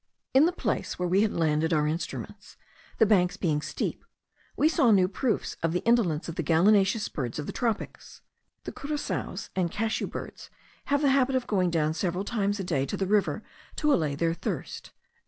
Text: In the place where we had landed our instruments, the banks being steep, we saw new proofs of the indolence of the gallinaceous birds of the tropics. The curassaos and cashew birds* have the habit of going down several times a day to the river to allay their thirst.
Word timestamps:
In 0.33 0.47
the 0.47 0.51
place 0.51 0.97
where 0.97 1.07
we 1.07 1.21
had 1.21 1.31
landed 1.31 1.71
our 1.73 1.85
instruments, 1.85 2.57
the 2.97 3.05
banks 3.05 3.37
being 3.37 3.61
steep, 3.61 4.03
we 4.57 4.67
saw 4.67 4.89
new 4.89 5.07
proofs 5.07 5.57
of 5.61 5.73
the 5.73 5.83
indolence 5.85 6.27
of 6.27 6.33
the 6.33 6.41
gallinaceous 6.43 7.07
birds 7.07 7.37
of 7.37 7.45
the 7.45 7.51
tropics. 7.51 8.21
The 8.63 8.71
curassaos 8.71 9.49
and 9.55 9.69
cashew 9.69 10.07
birds* 10.07 10.49
have 10.85 11.03
the 11.03 11.11
habit 11.11 11.35
of 11.35 11.45
going 11.45 11.69
down 11.69 11.93
several 11.93 12.23
times 12.23 12.59
a 12.59 12.63
day 12.63 12.87
to 12.87 12.97
the 12.97 13.05
river 13.05 13.43
to 13.75 13.93
allay 13.93 14.15
their 14.15 14.33
thirst. 14.33 14.89